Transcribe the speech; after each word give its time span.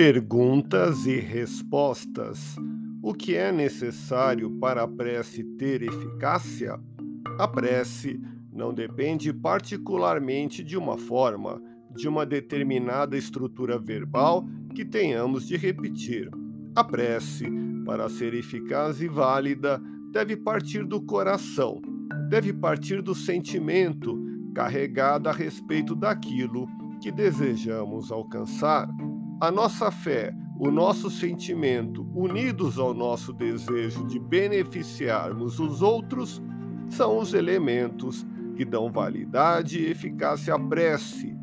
Perguntas 0.00 1.06
e 1.06 1.18
respostas. 1.18 2.54
O 3.02 3.12
que 3.12 3.34
é 3.34 3.50
necessário 3.50 4.48
para 4.48 4.84
a 4.84 4.86
prece 4.86 5.42
ter 5.42 5.82
eficácia? 5.82 6.78
A 7.36 7.48
prece 7.48 8.20
não 8.52 8.72
depende 8.72 9.32
particularmente 9.32 10.62
de 10.62 10.76
uma 10.76 10.96
forma, 10.96 11.60
de 11.90 12.06
uma 12.06 12.24
determinada 12.24 13.16
estrutura 13.16 13.76
verbal 13.76 14.46
que 14.72 14.84
tenhamos 14.84 15.48
de 15.48 15.56
repetir. 15.56 16.30
A 16.76 16.84
prece, 16.84 17.46
para 17.84 18.08
ser 18.08 18.34
eficaz 18.34 19.02
e 19.02 19.08
válida, 19.08 19.82
deve 20.12 20.36
partir 20.36 20.84
do 20.84 21.02
coração, 21.02 21.82
deve 22.28 22.52
partir 22.52 23.02
do 23.02 23.16
sentimento 23.16 24.16
carregado 24.54 25.28
a 25.28 25.32
respeito 25.32 25.96
daquilo 25.96 26.68
que 27.02 27.10
desejamos 27.10 28.12
alcançar. 28.12 28.88
A 29.40 29.52
nossa 29.52 29.88
fé, 29.92 30.34
o 30.58 30.68
nosso 30.68 31.08
sentimento, 31.08 32.04
unidos 32.12 32.76
ao 32.76 32.92
nosso 32.92 33.32
desejo 33.32 34.04
de 34.08 34.18
beneficiarmos 34.18 35.60
os 35.60 35.80
outros, 35.80 36.42
são 36.90 37.18
os 37.18 37.32
elementos 37.34 38.26
que 38.56 38.64
dão 38.64 38.90
validade 38.90 39.78
e 39.78 39.92
eficácia 39.92 40.56
à 40.56 40.58
prece. 40.58 41.38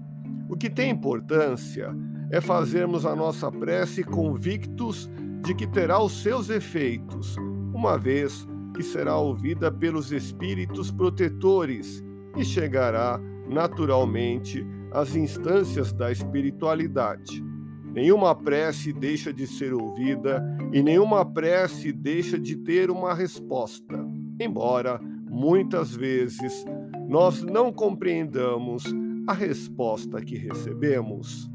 O 0.49 0.57
que 0.57 0.69
tem 0.69 0.91
importância 0.91 1.95
é 2.29 2.41
fazermos 2.41 3.05
a 3.05 3.15
nossa 3.15 3.49
prece 3.49 4.03
convictos 4.03 5.09
de 5.41 5.55
que 5.55 5.65
terá 5.65 6.03
os 6.03 6.21
seus 6.21 6.49
efeitos, 6.49 7.37
uma 7.73 7.97
vez 7.97 8.45
que 8.75 8.83
será 8.83 9.15
ouvida 9.15 9.71
pelos 9.71 10.11
espíritos 10.11 10.91
protetores 10.91 12.03
e 12.35 12.43
chegará 12.43 13.17
naturalmente 13.47 14.67
às 14.91 15.15
instâncias 15.15 15.93
da 15.93 16.11
espiritualidade. 16.11 17.54
Nenhuma 17.95 18.35
prece 18.35 18.91
deixa 18.91 19.31
de 19.31 19.47
ser 19.47 19.73
ouvida 19.73 20.43
e 20.73 20.83
nenhuma 20.83 21.25
prece 21.25 21.93
deixa 21.93 22.37
de 22.37 22.57
ter 22.57 22.91
uma 22.91 23.13
resposta, 23.13 24.05
embora 24.37 24.99
muitas 25.29 25.95
vezes 25.95 26.65
nós 27.07 27.41
não 27.41 27.71
compreendamos 27.71 28.83
a 29.25 29.31
resposta 29.31 30.21
que 30.21 30.37
recebemos. 30.37 31.49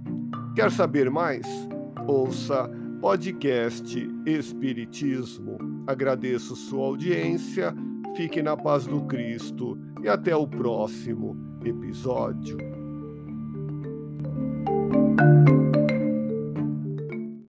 Quer 0.56 0.70
saber 0.70 1.10
mais? 1.10 1.46
Ouça 2.08 2.70
podcast 3.02 4.08
Espiritismo. 4.24 5.58
Agradeço 5.86 6.56
sua 6.56 6.86
audiência, 6.86 7.74
fique 8.16 8.40
na 8.40 8.56
paz 8.56 8.86
do 8.86 9.02
Cristo 9.02 9.78
e 10.02 10.08
até 10.08 10.34
o 10.34 10.46
próximo 10.46 11.36
episódio. 11.62 12.79